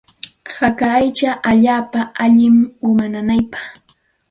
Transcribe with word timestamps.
Haka 0.59 0.87
aycha 0.99 1.31
allaapa 1.51 1.99
allinmi 2.23 2.65
uma 2.89 3.05
nanaypaq. 3.13 3.65